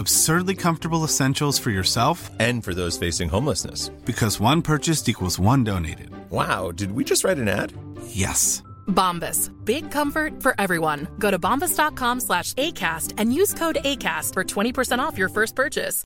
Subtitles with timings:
[0.00, 3.90] Absurdly comfortable essentials for yourself And for those facing homelessness.
[4.06, 6.08] because one purchased equals one donated.
[6.30, 7.74] Wow, did we just write an ad?
[8.06, 8.62] Yes.
[8.88, 9.50] Bombas.
[9.66, 11.06] Big comfort for everyone.
[11.18, 16.02] Go to bombas.com slash ACAST and use code ACAST for 20% off your first purchase.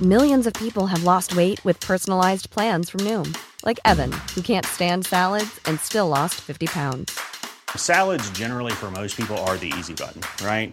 [0.00, 4.66] Millions of people have lost weight with personalized plans from Noom, like Evan, who can't
[4.66, 7.18] stand salads and still lost 50 pounds.
[7.74, 10.72] Salads, generally, for most people, are the easy button, right?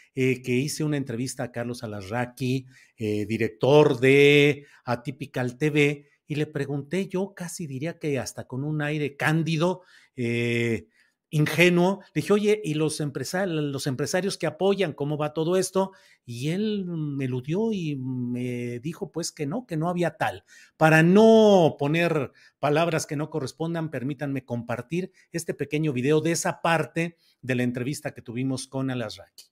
[0.15, 2.65] eh, que hice una entrevista a Carlos Alarraqui,
[2.97, 8.81] eh, director de Atypical TV, y le pregunté yo, casi diría que hasta con un
[8.81, 9.81] aire cándido,
[10.15, 10.87] eh,
[11.31, 15.93] ingenuo, dije, oye, ¿y los, empresar los empresarios que apoyan, cómo va todo esto?
[16.25, 20.43] Y él me eludió y me dijo pues que no, que no había tal.
[20.77, 27.17] Para no poner palabras que no correspondan, permítanme compartir este pequeño video de esa parte
[27.41, 29.51] de la entrevista que tuvimos con Alasraqui.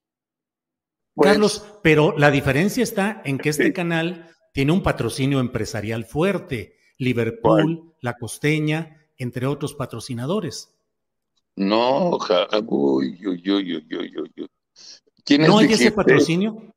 [1.20, 3.73] Pues, Carlos, pero la diferencia está en que este Sí.
[3.73, 10.76] canal tiene un patrocinio empresarial fuerte, Liverpool, La Costeña, entre otros patrocinadores.
[11.56, 14.48] No, ja, uy, uy, uy, uy, uy, uy, uy.
[15.26, 16.73] ¿Quiénes ¿No hay ese patrocinio?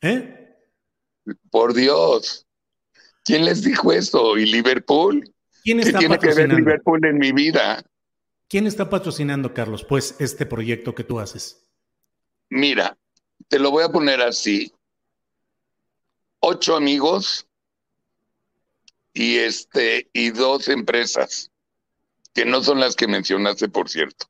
[0.00, 0.56] ¿Eh?
[1.50, 2.44] Por Dios.
[3.24, 4.36] ¿Quién les dijo eso?
[4.36, 5.32] ¿Y Liverpool?
[5.62, 6.52] ¿Quién ¿Qué está tiene que ver?
[6.52, 7.82] Liverpool en mi vida?
[8.48, 9.84] ¿Quién está patrocinando, Carlos?
[9.84, 11.68] Pues este proyecto que tú haces.
[12.50, 12.96] Mira,
[13.48, 14.72] te lo voy a poner así.
[16.40, 17.46] Ocho amigos
[19.12, 21.50] y este y dos empresas
[22.34, 24.28] que no son las que mencionaste, por cierto, y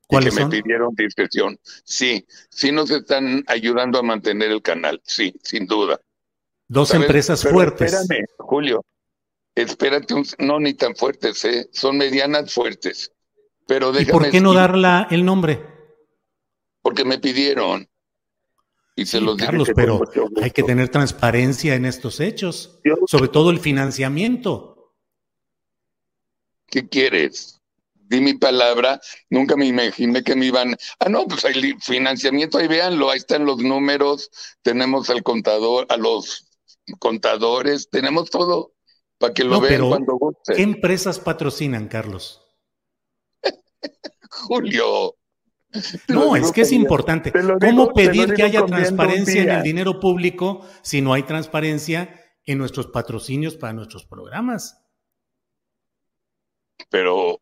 [0.00, 0.50] que ¿Cuáles me son?
[0.50, 1.58] pidieron discreción.
[1.84, 6.00] Sí, sí nos están ayudando a mantener el canal, sí, sin duda.
[6.66, 7.02] Dos ¿Sabes?
[7.02, 7.92] empresas Pero fuertes.
[7.92, 8.84] Espérame, Julio.
[9.54, 11.68] Espérate, un- no ni tan fuertes, ¿eh?
[11.72, 13.12] Son medianas fuertes.
[13.66, 15.60] Pero ¿Y déjame por qué no decir, darla el nombre?
[16.82, 17.86] Porque me pidieron.
[18.96, 20.00] Y se Sí, los Carlos, pero
[20.40, 24.94] hay que tener transparencia en estos hechos, sobre todo el financiamiento.
[26.66, 27.60] ¿Qué quieres?
[27.94, 29.00] Di mi palabra,
[29.30, 30.76] nunca me imaginé que me iban.
[31.00, 34.30] Ah, no, pues hay li- financiamiento, ahí véanlo, ahí están los números,
[34.62, 36.46] tenemos al contador, a los
[36.98, 38.72] contadores, tenemos todo
[39.18, 40.56] para que lo No, vean pero cuando gusten.
[40.56, 42.42] ¿qué empresas patrocinan, Carlos?
[44.30, 45.16] Julio.
[46.08, 47.32] No, es que es importante.
[47.32, 52.88] ¿Cómo pedir que haya transparencia en el dinero público si no hay transparencia en nuestros
[52.88, 54.80] patrocinios para nuestros programas?
[56.90, 57.40] Pero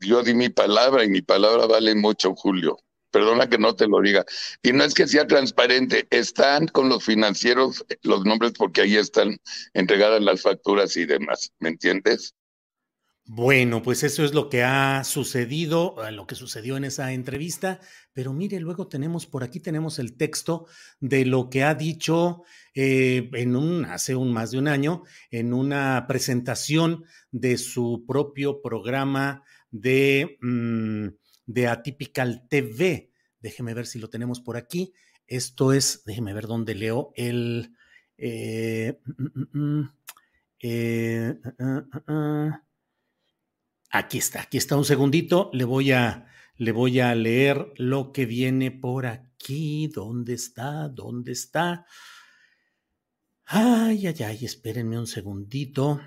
[0.00, 2.78] yo di mi palabra y mi palabra vale mucho, Julio.
[3.10, 4.24] Perdona que no te lo diga.
[4.62, 9.38] Y no es que sea transparente, están con los financieros los nombres porque ahí están
[9.72, 12.34] entregadas las facturas y demás, ¿me entiendes?
[13.26, 17.80] Bueno, pues eso es lo que ha sucedido, eh, lo que sucedió en esa entrevista,
[18.12, 20.66] pero mire, luego tenemos por aquí tenemos el texto
[21.00, 22.42] de lo que ha dicho
[22.74, 28.60] eh, en un hace un más de un año en una presentación de su propio
[28.60, 31.08] programa de mm,
[31.46, 33.10] de Atypical TV.
[33.40, 34.92] Déjeme ver si lo tenemos por aquí.
[35.26, 37.74] Esto es, déjeme ver dónde leo el
[38.18, 39.90] eh, mm, mm,
[42.06, 42.64] mm.
[43.94, 45.50] Aquí está, aquí está un segundito.
[45.52, 49.86] Le voy a, le voy a leer lo que viene por aquí.
[49.86, 50.88] ¿Dónde está?
[50.88, 51.86] ¿Dónde está?
[53.44, 56.00] Ay, ay, ay, espérenme un segundito.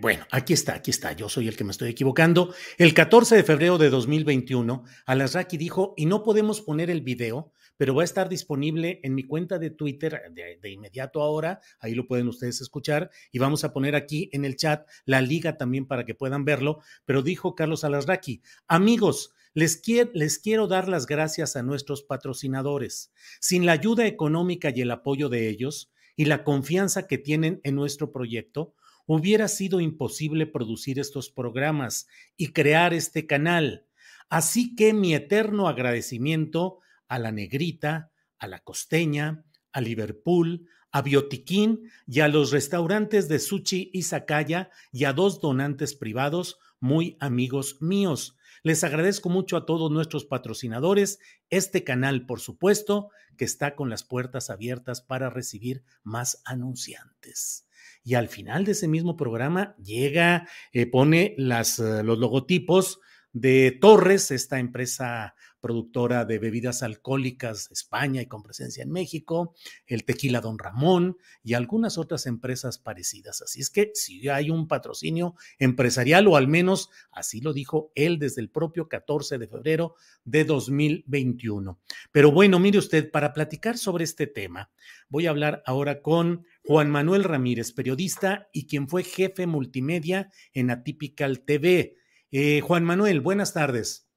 [0.00, 1.12] Bueno, aquí está, aquí está.
[1.12, 2.54] Yo soy el que me estoy equivocando.
[2.78, 7.94] El 14 de febrero de 2021, Alasraki dijo, y no podemos poner el video, pero
[7.94, 11.60] va a estar disponible en mi cuenta de Twitter de, inmediato ahora.
[11.78, 13.10] Ahí lo pueden ustedes escuchar.
[13.32, 16.80] Y vamos a poner aquí en el chat la liga también para que puedan verlo.
[17.06, 19.80] Pero dijo Carlos Alasraki, amigos, les,
[20.12, 23.12] les quiero dar las gracias a nuestros patrocinadores.
[23.40, 27.76] Sin la ayuda económica y el apoyo de ellos y la confianza que tienen en
[27.76, 28.74] nuestro proyecto,
[29.06, 33.86] hubiera sido imposible producir estos programas y crear este canal.
[34.28, 41.90] Así que mi eterno agradecimiento a la negrita, a la costeña, a Liverpool, a Biotiquín
[42.06, 47.78] y a los restaurantes de Sushi y Sakaya y a dos donantes privados muy amigos
[47.80, 48.36] míos.
[48.62, 51.20] Les agradezco mucho a todos nuestros patrocinadores,
[51.50, 57.66] este canal, por supuesto, que está con las puertas abiertas para recibir más anunciantes.
[58.02, 63.00] Y al final de ese mismo programa llega, eh, pone eh, los logotipos
[63.32, 69.54] de Torres, esta empresa productora de bebidas alcohólicas de España y con presencia en México,
[69.86, 73.42] el Tequila Don Ramón y algunas otras empresas parecidas.
[73.42, 78.18] Así es que si hay un patrocinio empresarial, o al menos así lo dijo él
[78.18, 79.94] desde el propio 14 de febrero
[80.24, 81.80] de 2021.
[82.12, 84.70] Pero bueno, mire usted, para platicar sobre este tema,
[85.08, 90.70] voy a hablar ahora con Juan Manuel Ramírez, periodista y quien fue jefe multimedia en
[90.70, 91.96] Atypical TV.
[92.30, 94.07] Eh, Juan Manuel, buenas tardes.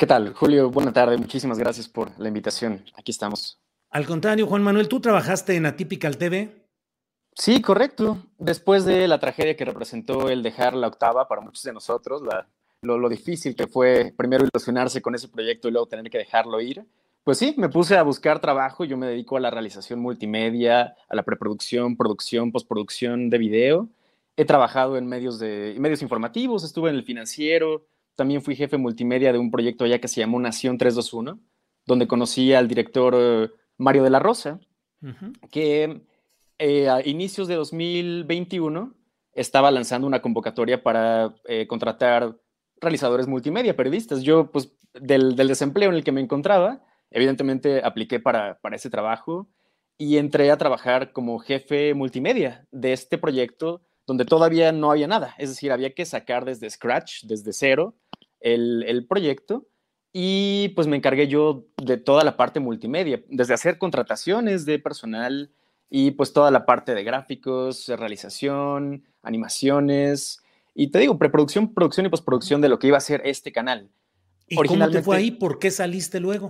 [0.00, 0.70] ¿Qué tal, Julio?
[0.70, 1.20] Buenas tardes.
[1.20, 2.82] Muchísimas gracias por la invitación.
[2.96, 3.60] Aquí estamos.
[3.90, 6.64] Al contrario, Juan Manuel, ¿tú trabajaste en Atypical TV?
[7.34, 8.16] Sí, correcto.
[8.38, 12.22] Después de la tragedia que representó el dejar la octava para muchos de nosotros,
[12.80, 16.82] lo, difícil que fue primero ilusionarse con ese proyecto y luego tener que dejarlo ir,
[17.22, 18.86] pues sí, me puse a buscar trabajo.
[18.86, 23.90] Yo me dedico a la realización multimedia, a la preproducción, producción, postproducción de video.
[24.38, 27.84] He trabajado en medios, de, medios informativos, estuve en el financiero,
[28.20, 31.40] también fui jefe multimedia de un proyecto allá que se llamó Nación 321,
[31.86, 34.60] donde conocí al director eh, Mario de la Rosa,
[35.50, 36.02] que
[36.58, 38.94] eh, a inicios de 2021
[39.32, 42.36] estaba lanzando una convocatoria para eh, contratar
[42.78, 44.20] realizadores multimedia, periodistas.
[44.20, 49.48] Yo, pues, del, desempleo en el que me encontraba, evidentemente apliqué para, para ese trabajo
[49.96, 55.34] y entré a trabajar como jefe multimedia de este proyecto donde todavía no había nada.
[55.38, 57.94] Es decir, había que sacar desde scratch, desde cero,
[58.40, 59.68] el, proyecto
[60.12, 65.52] y pues me encargué yo de toda la parte multimedia, desde hacer contrataciones de personal
[65.88, 70.42] y pues toda la parte de gráficos, realización, animaciones
[70.74, 73.90] y te digo, preproducción, producción y postproducción de lo que iba a ser este canal.
[74.48, 75.30] ¿Y cómo te fue ahí?
[75.30, 76.48] ¿Por qué saliste luego?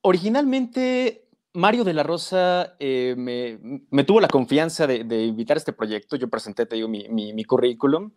[0.00, 6.16] Originalmente Mario de la Rosa eh, me, tuvo la confianza de, invitar a este proyecto.
[6.16, 8.12] Yo presenté, te digo, mi, mi currículum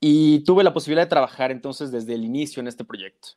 [0.00, 3.30] y tuve la posibilidad de trabajar entonces desde el inicio en este proyecto.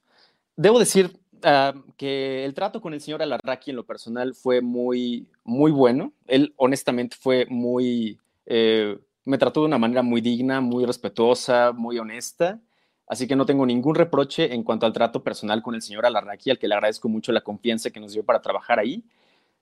[0.55, 5.27] Debo decir ah, que el trato con el señor Alarraqui en lo personal fue muy,
[5.43, 6.13] muy bueno.
[6.27, 11.97] Él honestamente fue muy, eh, me trató de una manera muy digna, muy respetuosa, muy
[11.97, 12.59] honesta.
[13.07, 16.51] Así que no tengo ningún reproche en cuanto al trato personal con el señor Alarraqui,
[16.51, 19.03] al que le agradezco mucho la confianza que nos dio para trabajar ahí.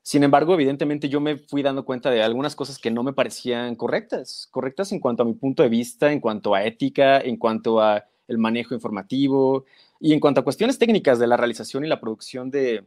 [0.01, 3.75] Sin embargo, evidentemente yo me fui dando cuenta de algunas cosas que no me parecían
[3.75, 7.81] correctas, correctas en cuanto a mi punto de vista, en cuanto a ética, en cuanto
[7.81, 9.65] a el manejo informativo
[9.99, 12.85] y en cuanto a cuestiones técnicas de la realización y la producción de,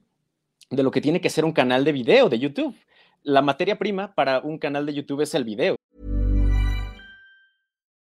[0.71, 2.75] de lo que tiene que ser un canal de video de YouTube.
[3.23, 5.77] La materia prima para un canal de YouTube es el video.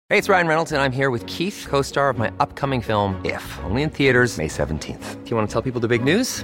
[0.10, 3.44] Hey, it's Ryan Reynolds and I'm here with Keith, co-star of my upcoming film If,
[3.64, 5.24] only in theaters May 17th.
[5.24, 6.44] Do you want to tell people the big news?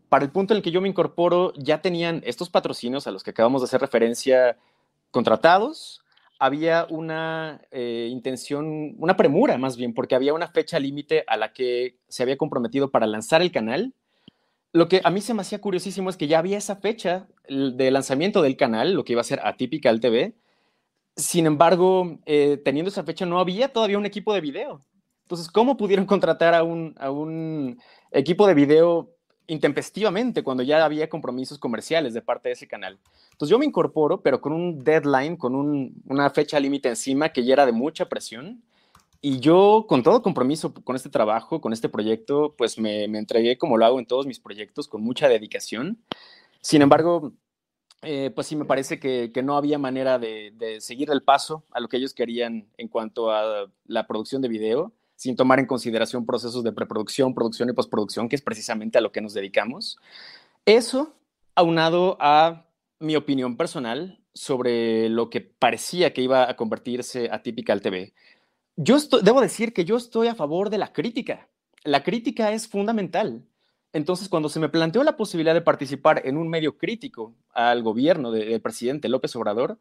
[0.11, 3.23] Para el punto en el que yo me incorporo, ya tenían estos patrocinios a los
[3.23, 4.57] que acabamos de hacer referencia
[5.09, 6.01] contratados.
[6.37, 11.53] Había una eh, intención, una premura más bien, porque había una fecha límite a la
[11.53, 13.93] que se había comprometido para lanzar el canal.
[14.73, 17.89] Lo que a mí se me hacía curiosísimo es que ya había esa fecha de
[17.89, 20.35] lanzamiento del canal, lo que iba a ser Atypical TV.
[21.15, 24.81] Sin embargo, eh, teniendo esa fecha, no había todavía un equipo de video.
[25.21, 27.79] Entonces, ¿cómo pudieron contratar a un, a un
[28.11, 29.15] equipo de video
[29.51, 32.97] intempestivamente cuando ya había compromisos comerciales de parte de ese canal.
[33.31, 35.53] Entonces yo me incorporo, pero con un deadline, con
[36.07, 38.63] una fecha límite encima que ya era de mucha presión.
[39.19, 43.57] Y yo, con todo compromiso con este trabajo, con este proyecto, pues me, me entregué
[43.57, 45.99] como lo hago en todos mis proyectos, con mucha dedicación.
[46.61, 47.33] Sin embargo,
[48.03, 51.81] eh, pues sí me parece que, que no había manera de, seguir el paso a
[51.81, 56.25] lo que ellos querían en cuanto a la producción de video, sin tomar en consideración
[56.25, 59.99] procesos de preproducción, producción y postproducción, que es precisamente a lo que nos dedicamos.
[60.65, 61.13] Eso,
[61.53, 62.65] aunado a
[62.97, 68.15] mi opinión personal sobre lo que parecía que iba a convertirse a Typical TV.
[68.77, 71.47] Yo debo decir que yo estoy a favor de la crítica.
[71.83, 73.45] La crítica es fundamental.
[73.93, 78.31] Entonces, cuando se me planteó la posibilidad de participar en un medio crítico al gobierno
[78.31, 79.77] del presidente López Obrador,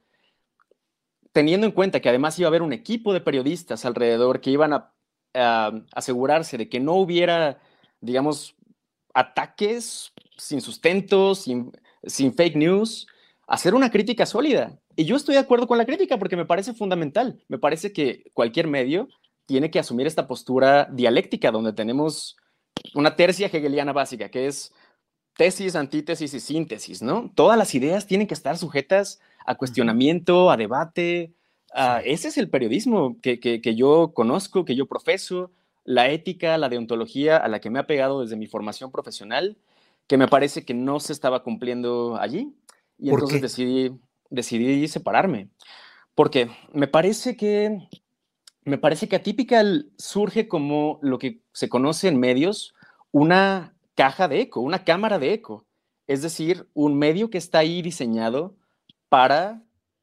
[1.33, 4.75] teniendo en cuenta que además iba a haber un equipo de periodistas alrededor que iban
[4.75, 4.93] a,
[5.35, 7.61] a asegurarse de que no hubiera,
[8.01, 8.57] digamos,
[9.15, 11.73] ataques sin sustento, sin,
[12.05, 13.07] sin fake news,
[13.47, 14.79] hacer una crítica sólida.
[14.97, 17.43] Y yo estoy de acuerdo con la crítica porque me parece fundamental.
[17.49, 19.09] Me parece que cualquier medio
[19.47, 22.37] tiene que asumir esta postura dialéctica donde tenemos
[22.95, 24.73] una tercia hegeliana básica, que es
[25.37, 27.33] tesis, antítesis y síntesis, ¿no?
[27.35, 31.33] Todas las ideas tienen que estar sujetas a cuestionamiento, a debate.
[32.05, 35.53] Ese es el periodismo que, que, que, yo conozco, que yo profeso,
[35.85, 39.57] la ética, la deontología a la que me ha pegado desde mi formación profesional,
[40.07, 42.53] que me parece que no se estaba cumpliendo allí.
[42.99, 43.93] Y entonces decidí,
[44.29, 45.49] decidí separarme.
[46.15, 47.89] Porque me parece que
[48.65, 52.75] me parece que Atypical surge como lo que se conoce en medios
[53.11, 55.65] una caja de eco, una cámara de eco.
[56.07, 58.55] Es decir, un medio que está ahí diseñado
[59.09, 59.63] para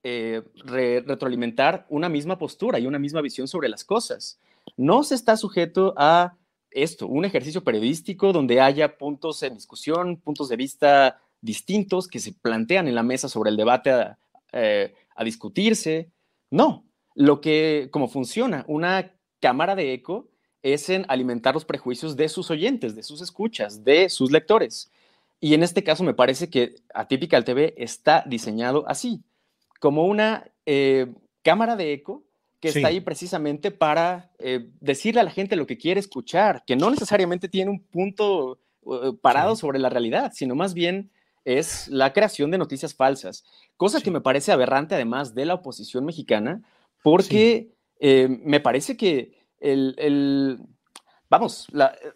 [0.09, 4.39] eh, re retroalimentar una misma postura y una misma visión sobre las cosas.
[4.77, 6.37] No se está sujeto a
[6.71, 12.31] esto, un ejercicio periodístico donde haya puntos en discusión, puntos de vista distintos que se
[12.31, 14.17] plantean en la mesa sobre el debate a,
[14.53, 14.95] eh,
[15.25, 16.09] discutirse.
[16.51, 19.11] No, lo que, como funciona una
[19.41, 20.29] cámara de eco
[20.61, 24.89] es en alimentar los prejuicios de sus oyentes, de sus escuchas, de sus lectores.
[25.41, 29.21] Y en este caso me parece que Atypical TV está diseñado así,
[29.79, 31.07] como una eh,
[31.43, 32.23] cámara de eco
[32.59, 32.79] que sí.
[32.79, 36.89] está ahí precisamente para eh, decirle a la gente lo que quiere escuchar, que no
[36.89, 39.61] necesariamente tiene un punto uh, parado sí.
[39.61, 41.11] sobre la realidad, sino más bien
[41.45, 43.45] es la creación de noticias falsas,
[43.77, 44.03] cosa sí.
[44.03, 46.63] que me parece aberrante además de la oposición mexicana,
[47.03, 47.69] porque
[47.99, 50.59] eh, me parece que el, el
[51.29, 51.67] vamos,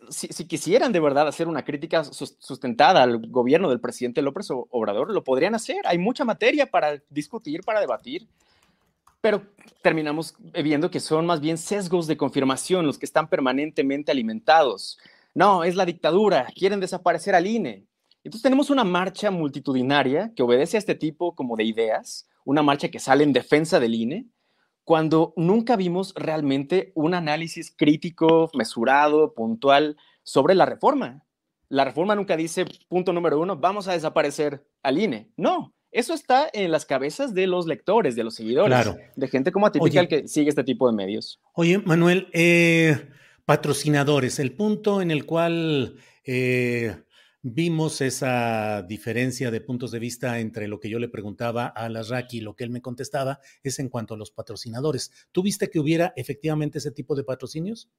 [0.09, 5.23] si, quisieran de verdad hacer una crítica sustentada al gobierno del presidente López Obrador, lo
[5.23, 5.77] podrían hacer.
[5.85, 8.27] Hay mucha materia para discutir, para debatir,
[9.21, 9.43] pero
[9.81, 14.97] terminamos viendo que son más bien sesgos de confirmación los que están permanentemente alimentados.
[15.33, 17.85] No, es la dictadura, quieren desaparecer al INE.
[18.23, 22.89] Entonces tenemos una marcha multitudinaria que obedece a este tipo como de ideas, una marcha
[22.89, 24.25] que sale en defensa del INE,
[24.91, 31.23] cuando nunca vimos realmente un análisis crítico, mesurado, puntual sobre la reforma.
[31.69, 35.29] La reforma nunca dice, punto número uno, vamos a desaparecer al INE.
[35.37, 38.97] No, eso está en las cabezas de los lectores, de los seguidores, claro.
[39.15, 41.39] de gente como Atypical que sigue este tipo de medios.
[41.53, 43.11] Oye, Manuel, eh,
[43.45, 45.95] patrocinadores, el punto en el cual
[46.25, 46.97] eh,
[47.43, 52.37] vimos esa diferencia de puntos de vista entre lo que yo le preguntaba a Larraqui
[52.37, 55.11] y lo que él me contestaba es en cuanto a los patrocinadores.
[55.31, 57.89] ¿Tú viste que hubiera efectivamente ese tipo de patrocinios?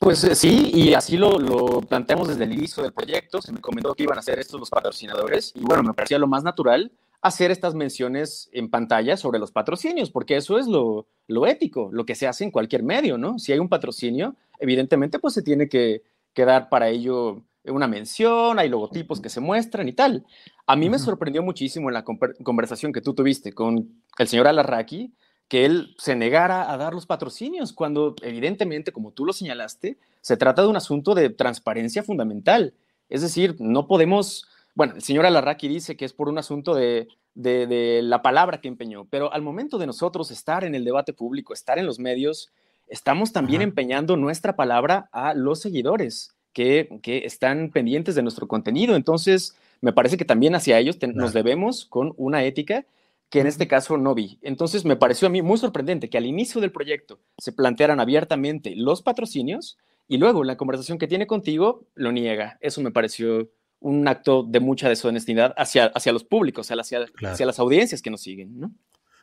[0.00, 3.40] Pues eh, sí, y así lo, lo, planteamos desde el inicio del proyecto.
[3.40, 6.26] Se me comentó que iban a ser estos los patrocinadores y bueno, me parecía lo
[6.26, 6.92] más natural
[7.22, 12.04] hacer estas menciones en pantalla sobre los patrocinios, porque eso es lo, lo ético, lo
[12.04, 13.38] que se hace en cualquier medio, ¿no?
[13.38, 16.02] Si hay un patrocinio, evidentemente pues se tiene que,
[16.34, 20.24] que dar para ello una mención, hay logotipos que se muestran y tal.
[20.66, 25.12] A mí me sorprendió muchísimo en la conversación que tú tuviste con el señor Alarraqui
[25.48, 30.36] que él se negara a dar los patrocinios, cuando evidentemente, como tú lo señalaste, se
[30.36, 32.74] trata de un asunto de transparencia fundamental.
[33.10, 37.08] Es decir, no podemos, bueno, el señor Alarraqui dice que es por un asunto de,
[37.34, 41.12] de, de la palabra que empeñó, pero al momento de nosotros estar en el debate
[41.12, 42.50] público, estar en los medios,
[42.88, 43.68] estamos también Ajá.
[43.68, 48.96] empeñando nuestra palabra a los seguidores que, que, están pendientes de nuestro contenido.
[48.96, 52.86] Entonces, me parece que también hacia ellos te, nos debemos con una ética
[53.28, 54.38] que en este caso no vi.
[54.40, 58.74] Entonces, me pareció a mí muy sorprendente que al inicio del proyecto se plantearan abiertamente
[58.76, 59.76] los patrocinios
[60.08, 62.58] y luego en la conversación que tiene contigo lo niega.
[62.60, 67.34] Eso me pareció un acto de mucha deshonestidad hacia, hacia los públicos, hacia, claro.
[67.34, 68.58] hacia las audiencias que nos siguen.
[68.58, 68.72] ¿no?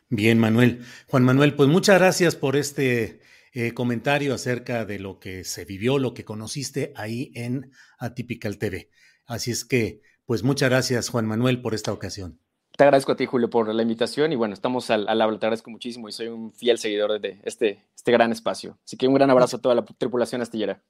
[0.08, 0.82] Bien, Manuel.
[1.08, 3.20] Juan Manuel, pues muchas gracias por este
[3.52, 8.90] eh, comentario acerca de lo que se vivió, lo que conociste ahí en Atypical TV.
[9.26, 12.40] Así es que, pues muchas gracias, Juan Manuel, por esta ocasión.
[12.76, 15.46] te agradezco a ti, Julio, por la invitación y bueno, estamos al, al habla, te
[15.46, 18.78] agradezco muchísimo y soy un fiel seguidor de este, este gran espacio.
[18.84, 20.82] Así que un gran abrazo a toda la tripulación astillera.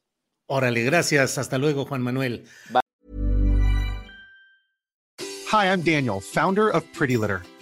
[0.47, 1.39] Órale, gracias.
[1.39, 2.45] Hasta luego, Juan Manuel.
[2.71, 2.83] Bye.
[5.53, 7.43] Hi, I'm Daniel, founder of Pretty Litter.